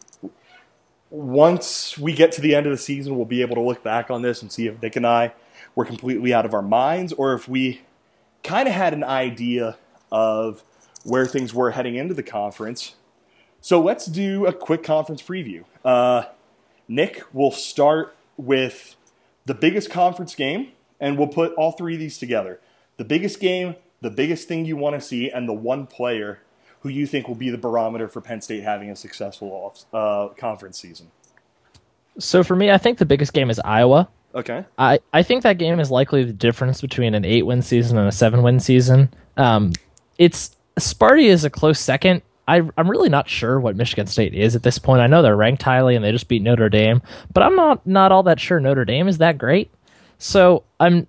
[1.09, 4.09] once we get to the end of the season, we'll be able to look back
[4.09, 5.33] on this and see if Nick and I
[5.75, 7.81] were completely out of our minds or if we
[8.43, 9.77] kind of had an idea
[10.11, 10.63] of
[11.03, 12.95] where things were heading into the conference.
[13.61, 15.63] So let's do a quick conference preview.
[15.83, 16.23] Uh,
[16.87, 18.95] Nick, we'll start with
[19.45, 22.59] the biggest conference game, and we'll put all three of these together.
[22.97, 26.39] The biggest game, the biggest thing you want to see, and the one player
[26.81, 30.33] who you think will be the barometer for Penn State having a successful off, uh,
[30.35, 31.11] conference season.
[32.19, 34.09] So for me, I think the biggest game is Iowa.
[34.33, 34.65] Okay.
[34.77, 38.07] I, I think that game is likely the difference between an eight win season and
[38.07, 39.09] a seven win season.
[39.35, 39.73] Um,
[40.17, 42.21] it's Sparty is a close second.
[42.47, 45.01] I, I'm really not sure what Michigan State is at this point.
[45.01, 47.01] I know they're ranked highly and they just beat Notre Dame,
[47.33, 49.69] but I'm not not all that sure Notre Dame is that great.
[50.17, 51.07] So I'm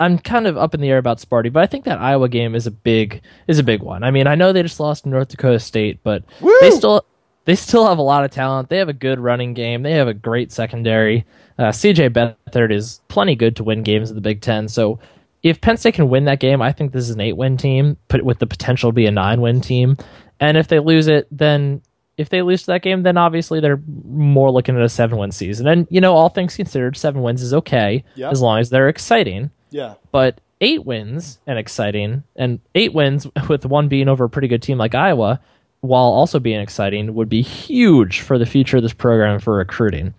[0.00, 2.54] I'm kind of up in the air about Sparty, but I think that Iowa game
[2.54, 4.02] is a big is a big one.
[4.02, 6.56] I mean, I know they just lost North Dakota State, but Woo!
[6.60, 7.04] they still
[7.44, 8.68] they still have a lot of talent.
[8.68, 9.82] They have a good running game.
[9.82, 11.24] They have a great secondary.
[11.58, 14.66] Uh, CJ Beathard is plenty good to win games in the Big Ten.
[14.68, 14.98] So
[15.42, 17.96] if Penn State can win that game, I think this is an eight win team,
[18.08, 19.96] but with the potential to be a nine win team.
[20.40, 21.82] And if they lose it, then
[22.16, 25.32] if they lose to that game, then obviously they're more looking at a seven win
[25.32, 25.66] season.
[25.66, 28.30] And you know, all things considered, seven wins is okay Yeah.
[28.30, 29.50] as long as they're exciting.
[29.70, 29.94] Yeah.
[30.12, 34.62] But eight wins and exciting, and eight wins with one being over a pretty good
[34.62, 35.40] team like Iowa,
[35.80, 40.14] while also being exciting, would be huge for the future of this program for recruiting.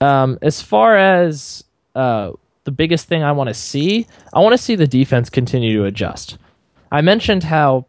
[0.00, 1.62] Um, as far as
[1.94, 2.32] uh,
[2.64, 5.84] the biggest thing I want to see, I want to see the defense continue to
[5.84, 6.38] adjust.
[6.90, 7.86] I mentioned how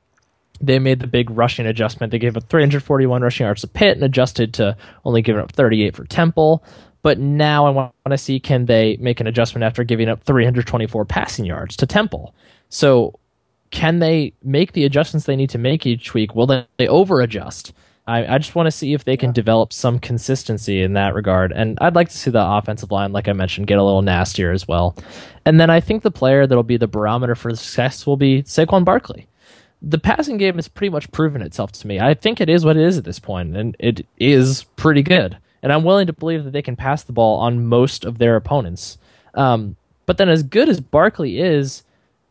[0.61, 2.11] they made the big rushing adjustment.
[2.11, 5.95] They gave up 341 rushing yards to Pitt and adjusted to only giving up 38
[5.95, 6.63] for Temple.
[7.01, 11.05] But now I want to see can they make an adjustment after giving up 324
[11.05, 12.33] passing yards to Temple.
[12.69, 13.19] So
[13.71, 16.35] can they make the adjustments they need to make each week?
[16.35, 17.73] Will they, they over adjust?
[18.07, 19.33] I, I, just want to see if they can yeah.
[19.33, 21.51] develop some consistency in that regard.
[21.51, 24.53] And I'd like to see the offensive line, like I mentioned, get a little nastier
[24.53, 24.95] as well.
[25.45, 28.85] And then I think the player that'll be the barometer for success will be Saquon
[28.85, 29.27] Barkley
[29.81, 31.99] the passing game has pretty much proven itself to me.
[31.99, 35.37] I think it is what it is at this point, and it is pretty good.
[35.61, 38.35] And I'm willing to believe that they can pass the ball on most of their
[38.35, 38.97] opponents.
[39.33, 41.83] Um, but then, as good as Barkley is,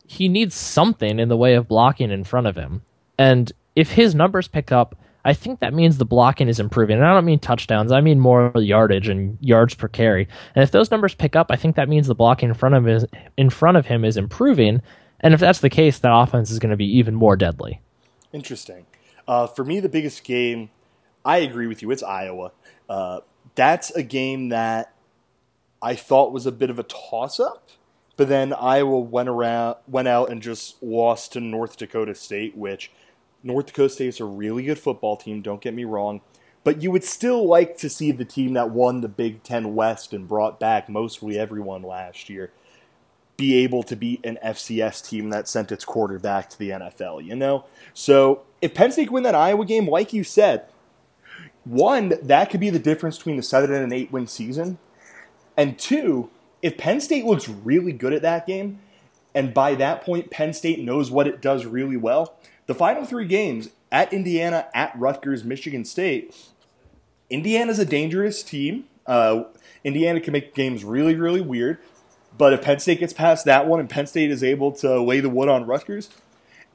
[0.07, 2.81] he needs something in the way of blocking in front of him.
[3.19, 6.97] And if his numbers pick up, I think that means the blocking is improving.
[6.97, 10.27] And I don't mean touchdowns, I mean more yardage and yards per carry.
[10.55, 13.05] And if those numbers pick up, I think that means the blocking in front of
[13.37, 14.81] in front of him is improving.
[15.19, 17.81] And if that's the case, that offense is going to be even more deadly.
[18.31, 18.85] Interesting.
[19.27, 20.69] Uh, for me, the biggest game,
[21.25, 21.91] I agree with you.
[21.91, 22.51] It's Iowa.
[22.87, 23.21] Uh,
[23.55, 24.93] that's a game that
[25.81, 27.69] I thought was a bit of a toss-up,
[28.15, 32.91] but then Iowa went around, went out and just lost to North Dakota State, which
[33.43, 35.41] North Dakota State is a really good football team.
[35.41, 36.21] Don't get me wrong,
[36.63, 40.13] but you would still like to see the team that won the Big Ten West
[40.13, 42.51] and brought back mostly everyone last year
[43.37, 47.35] be able to beat an FCS team that sent its quarterback to the NFL, you
[47.35, 47.65] know?
[47.93, 50.65] So if Penn State win that Iowa game, like you said,
[51.63, 54.79] one, that could be the difference between the seven and an eight win season.
[55.55, 56.29] And two,
[56.61, 58.79] if Penn State looks really good at that game,
[59.35, 63.27] and by that point Penn State knows what it does really well, the final three
[63.27, 66.35] games at Indiana, at Rutgers, Michigan State,
[67.29, 68.85] Indiana's a dangerous team.
[69.05, 69.43] Uh,
[69.83, 71.77] Indiana can make games really, really weird.
[72.37, 75.19] But if Penn State gets past that one and Penn State is able to lay
[75.19, 76.09] the wood on Rutgers,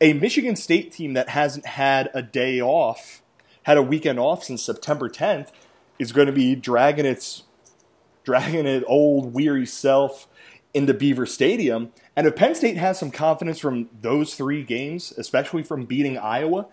[0.01, 3.23] a Michigan State team that hasn't had a day off,
[3.65, 5.51] had a weekend off since September 10th,
[5.99, 7.45] is going to be dragging its
[8.25, 10.29] dragging its old weary self
[10.75, 11.93] into Beaver Stadium.
[12.17, 16.67] And if Penn State has some confidence from those three games, especially from beating Iowa,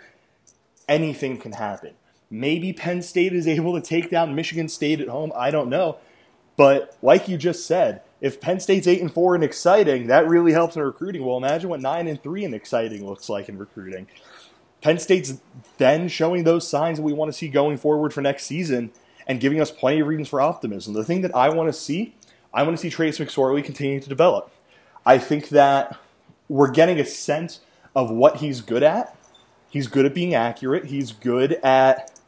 [0.88, 1.94] anything can happen.
[2.30, 5.32] Maybe Penn State is able to take down Michigan State at home.
[5.36, 5.98] I don't know.
[6.60, 10.52] But like you just said, if Penn State's eight and four and exciting, that really
[10.52, 11.24] helps in recruiting.
[11.26, 14.08] Well, imagine what nine and three and exciting looks like in recruiting.
[14.82, 15.40] Penn State's
[15.78, 18.92] then showing those signs that we want to see going forward for next season
[19.26, 20.96] and giving us plenty of reasons for optimism.
[20.96, 22.14] The thing that I want to see,
[22.54, 24.52] I want to see Trace McSorley continue to develop.
[25.06, 25.98] I think that
[26.50, 27.62] we're getting a sense
[27.96, 29.16] of what he's good at.
[29.70, 30.88] He's good at being accurate.
[30.88, 32.19] He's good at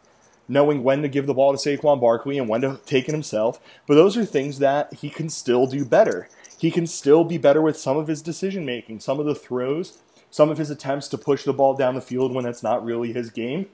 [0.51, 3.59] knowing when to give the ball to Saquon Barkley and when to take it himself.
[3.87, 6.27] But those are things that he can still do better.
[6.57, 9.99] He can still be better with some of his decision making, some of the throws,
[10.29, 13.13] some of his attempts to push the ball down the field when that's not really
[13.13, 13.67] his game,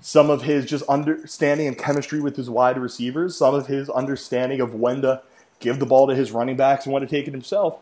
[0.00, 4.60] some of his just understanding and chemistry with his wide receivers, some of his understanding
[4.60, 5.22] of when to
[5.60, 7.78] give the ball to his running backs and when to take it himself.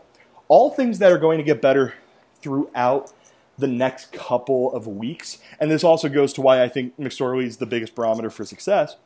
[0.49, 1.95] All things that are going to get better
[2.43, 3.13] throughout
[3.59, 5.39] the next couple of weeks.
[5.59, 8.97] And this also goes to why I think McSorley is the biggest barometer for success.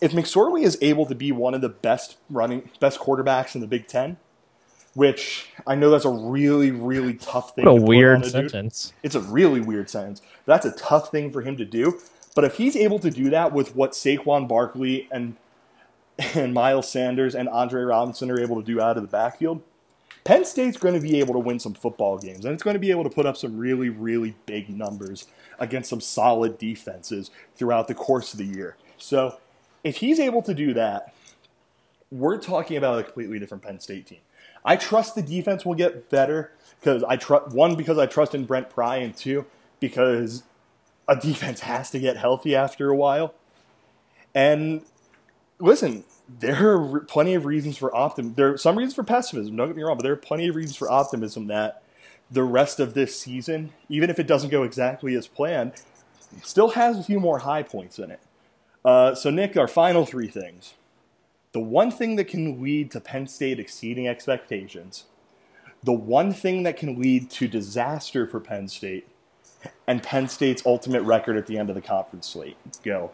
[0.00, 3.66] If McSorley is able to be one of the best running, best quarterbacks in the
[3.66, 4.16] Big Ten,
[4.94, 7.66] which I know that's a really, really tough thing.
[7.66, 8.92] What a weird sentence.
[9.02, 10.22] It's a really weird sentence.
[10.46, 12.00] That's a tough thing for him to do.
[12.34, 15.36] But if he's able to do that with what Saquon Barkley and
[16.34, 19.62] and Miles Sanders and Andre Robinson are able to do out of the backfield,
[20.30, 22.78] Penn State's going to be able to win some football games, and it's going to
[22.78, 25.26] be able to put up some really, really big numbers
[25.58, 28.76] against some solid defenses throughout the course of the year.
[28.96, 29.38] So,
[29.82, 31.12] if he's able to do that,
[32.12, 34.20] we're talking about a completely different Penn State team.
[34.64, 38.44] I trust the defense will get better because I trust one because I trust in
[38.44, 39.46] Brent Pry, and two
[39.80, 40.44] because
[41.08, 43.34] a defense has to get healthy after a while.
[44.32, 44.82] And
[45.58, 46.04] listen,
[46.38, 48.34] there are plenty of reasons for optimism.
[48.34, 49.56] There are some reasons for pessimism.
[49.56, 51.82] Don't get me wrong, but there are plenty of reasons for optimism that
[52.30, 55.72] the rest of this season, even if it doesn't go exactly as planned,
[56.42, 58.20] still has a few more high points in it.
[58.84, 60.74] Uh, so, Nick, our final three things.
[61.52, 65.06] The one thing that can lead to Penn State exceeding expectations,
[65.82, 69.08] the one thing that can lead to disaster for Penn State,
[69.86, 72.56] and Penn State's ultimate record at the end of the conference slate.
[72.84, 73.10] Go.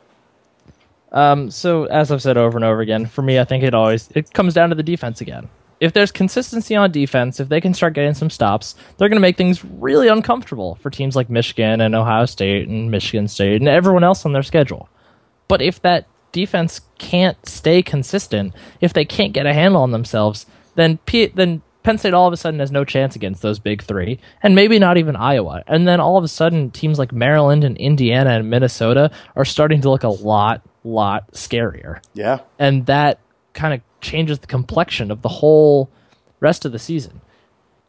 [1.13, 4.09] Um, so as I've said over and over again, for me, I think it always
[4.15, 5.49] it comes down to the defense again.
[5.79, 9.21] If there's consistency on defense, if they can start getting some stops, they're going to
[9.21, 13.69] make things really uncomfortable for teams like Michigan and Ohio State and Michigan State and
[13.69, 14.89] everyone else on their schedule.
[15.49, 20.47] But if that defense can't stay consistent, if they can't get a handle on themselves,
[20.77, 23.81] then P- then Penn State all of a sudden has no chance against those big
[23.83, 25.63] three, and maybe not even Iowa.
[25.69, 29.81] And then all of a sudden, teams like Maryland and Indiana and Minnesota are starting
[29.83, 32.01] to look a lot, lot scarier.
[32.15, 32.41] Yeah.
[32.59, 33.19] And that
[33.53, 35.91] kind of changes the complexion of the whole
[36.41, 37.21] rest of the season.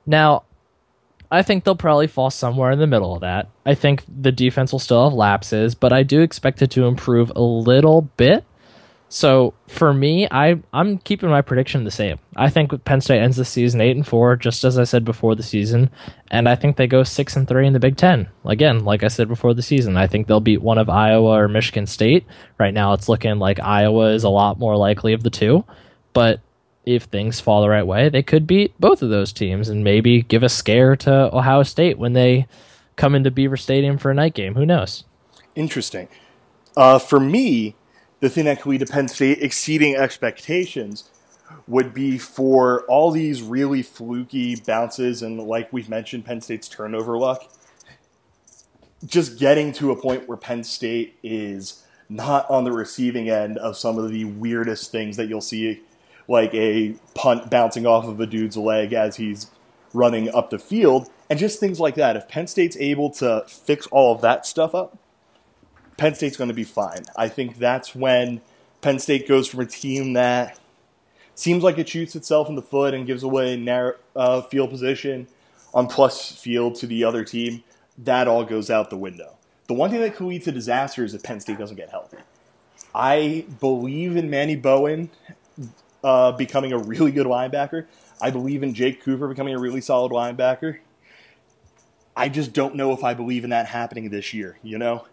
[0.05, 0.43] Now,
[1.29, 3.49] I think they'll probably fall somewhere in the middle of that.
[3.65, 7.31] I think the defense will still have lapses, but I do expect it to improve
[7.35, 8.45] a little bit.
[9.09, 12.19] So for me, I I'm keeping my prediction the same.
[12.35, 15.33] I think Penn State ends the season eight and four, just as I said before
[15.35, 15.89] the season,
[16.29, 18.27] and I think they go six and three in the Big Ten.
[18.45, 21.47] Again, like I said before the season, I think they'll beat one of Iowa or
[21.47, 22.25] Michigan State.
[22.59, 25.63] Right now, it's looking like Iowa is a lot more likely of the two,
[26.11, 26.41] but
[26.85, 30.21] if things fall the right way, they could beat both of those teams and maybe
[30.21, 32.47] give a scare to Ohio State when they
[32.97, 34.55] come into Beaver Stadium for a night game.
[34.55, 35.05] Who knows?
[35.55, 36.07] Interesting.
[36.75, 37.75] Uh, for me,
[38.19, 41.09] the thing that could lead to Penn State exceeding expectations
[41.67, 47.17] would be for all these really fluky bounces and, like we've mentioned, Penn State's turnover
[47.17, 47.49] luck.
[49.05, 53.77] Just getting to a point where Penn State is not on the receiving end of
[53.77, 55.81] some of the weirdest things that you'll see,
[56.27, 59.51] like a punt bouncing off of a dude's leg as he's
[59.93, 62.15] running up the field, and just things like that.
[62.15, 64.97] If Penn State's able to fix all of that stuff up,
[65.97, 67.05] Penn State's going to be fine.
[67.15, 68.41] I think that's when
[68.81, 70.59] Penn State goes from a team that
[71.35, 75.27] seems like it shoots itself in the foot and gives away narrow uh, field position
[75.73, 77.63] on plus field to the other team.
[77.97, 79.33] That all goes out the window.
[79.67, 82.17] The one thing that could lead to disaster is if Penn State doesn't get healthy.
[82.93, 85.09] I believe in Manny Bowen
[86.03, 87.85] uh, becoming a really good linebacker.
[88.21, 90.79] I believe in Jake Cooper becoming a really solid linebacker.
[92.15, 95.05] I just don't know if I believe in that happening this year, you know?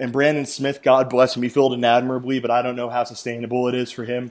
[0.00, 3.04] And Brandon Smith, God bless him, he filled in admirably, but I don't know how
[3.04, 4.30] sustainable it is for him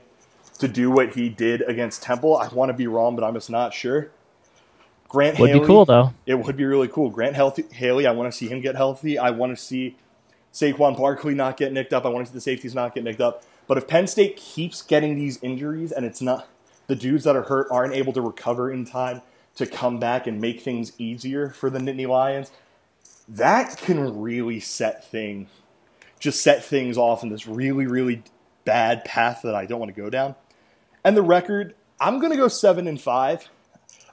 [0.58, 2.36] to do what he did against Temple.
[2.36, 4.10] I want to be wrong, but I'm just not sure.
[5.08, 6.12] Grant Would Haley, be cool though.
[6.26, 7.10] It would be really cool.
[7.10, 9.18] Grant healthy, Haley, I want to see him get healthy.
[9.18, 9.96] I want to see
[10.52, 12.04] Saquon Barkley not get nicked up.
[12.04, 13.42] I want to see the safeties not get nicked up.
[13.66, 16.48] But if Penn State keeps getting these injuries and it's not
[16.88, 19.22] the dudes that are hurt aren't able to recover in time
[19.56, 22.50] to come back and make things easier for the Nittany Lions,
[23.28, 25.48] that can really set thing
[26.18, 28.22] just set things off in this really really
[28.68, 30.34] bad path that I don't want to go down.
[31.02, 33.48] And the record, I'm going to go 7 and 5.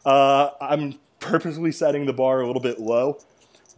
[0.06, 3.20] Uh, I'm purposely setting the bar a little bit low,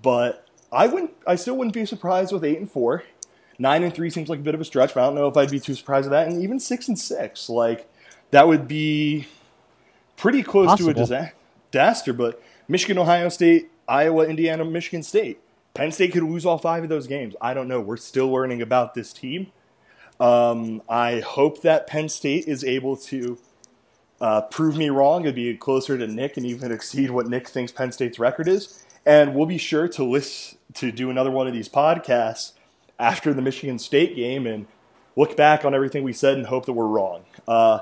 [0.04, 3.04] but I wouldn't I still wouldn't be surprised with 8 and 4.
[3.60, 5.36] 9 and 3 seems like a bit of a stretch, but I don't know if
[5.36, 7.50] I'd be too surprised with that and even 6 and 6.
[7.50, 7.90] Like
[8.30, 9.26] that would be
[10.16, 10.94] pretty close Possible.
[10.94, 11.34] to a
[11.72, 15.40] disaster, but Michigan, Ohio State, Iowa, Indiana, Michigan State.
[15.74, 17.36] Penn State could lose all five of those games.
[17.40, 17.80] I don't know.
[17.80, 19.52] We're still learning about this team.
[20.20, 23.38] Um, I hope that Penn State is able to
[24.20, 27.72] uh, prove me wrong and be closer to Nick and even exceed what Nick thinks
[27.72, 28.84] Penn State's record is.
[29.06, 32.54] And we'll be sure to list to do another one of these podcasts
[33.00, 34.66] after the Michigan State game and
[35.16, 37.24] look back on everything we said and hope that we're wrong.
[37.48, 37.80] Uh,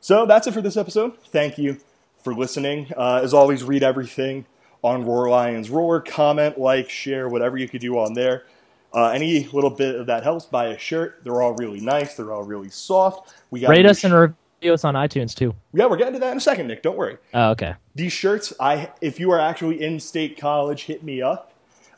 [0.00, 1.18] so that's it for this episode.
[1.24, 1.78] Thank you
[2.22, 2.92] for listening.
[2.96, 4.44] Uh, as always, read everything
[4.82, 6.00] on Roar Lions Roar.
[6.00, 8.44] Comment, like, share, whatever you could do on there.
[8.92, 10.46] Uh, any little bit of that helps.
[10.46, 11.20] Buy a shirt.
[11.22, 12.14] They're all really nice.
[12.16, 13.34] They're all really soft.
[13.50, 15.54] We got Rate us and review us on iTunes too.
[15.72, 16.82] yeah, we're getting to that in a second, Nick.
[16.82, 17.16] Don't worry.
[17.32, 17.74] Oh, okay.
[17.94, 21.52] These shirts, I if you are actually in state college, hit me up.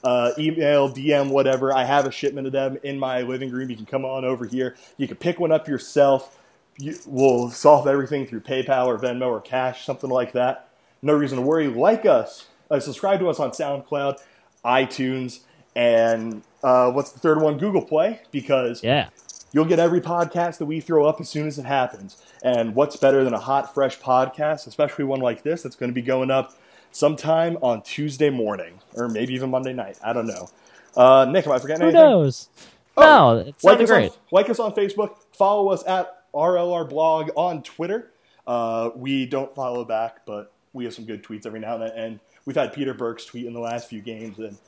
[0.05, 1.73] Uh, email, DM, whatever.
[1.73, 3.71] I have a shipment of them in my living room.
[3.71, 4.77] You can come on over here.
[4.99, 6.39] You can pick one up yourself.
[6.79, 10.69] You, we'll solve everything through PayPal or Venmo or cash, something like that.
[11.03, 11.69] No reason to worry.
[11.69, 14.19] Like us, uh, subscribe to us on SoundCloud,
[14.65, 15.41] iTunes,
[15.77, 17.59] and uh, what's the third one?
[17.59, 19.09] Google Play, because Yeah.
[19.55, 22.17] You'll get every podcast that we throw up as soon as it happens.
[22.43, 25.95] And what's better than a hot, fresh podcast, especially one like this that's going to
[25.95, 26.55] be going up
[26.91, 29.99] sometime on Tuesday morning or maybe even Monday night?
[30.03, 30.49] I don't know.
[30.97, 32.03] Uh, Nick, am I forgetting Who anything?
[32.03, 32.49] knows?
[32.97, 34.11] Oh, no, it Like us, great.
[34.13, 35.17] on, like us on Facebook.
[35.35, 38.11] Follow us at RLR blog on Twitter.
[38.47, 41.93] Uh, we don't follow back, but we have some good tweets every now and then.
[41.95, 44.39] And we've had Peter Burke's tweet in the last few games.
[44.39, 44.59] And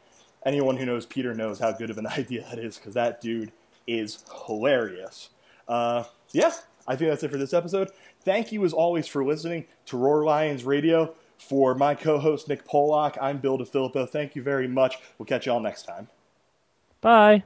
[0.44, 3.52] anyone who knows Peter knows how good of an idea that is because that dude
[3.86, 5.30] is hilarious.
[5.68, 6.52] Uh, yeah,
[6.86, 7.90] I think that's it for this episode.
[8.22, 11.14] Thank you as always for listening to Roar Lions Radio.
[11.36, 14.08] For my co-host Nick Pollock, I'm Bill DeFilippo.
[14.08, 14.98] Thank you very much.
[15.18, 16.08] We'll catch you all next time.
[17.00, 17.44] Bye.